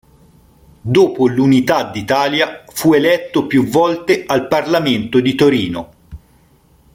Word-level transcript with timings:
Dopo 0.81 1.27
l'Unità 1.27 1.91
d'Italia 1.91 2.63
fu 2.67 2.93
eletto 2.95 3.45
più 3.45 3.67
volte 3.67 4.23
al 4.25 4.47
Parlamento 4.47 5.19
di 5.19 5.35
Torino. 5.35 5.89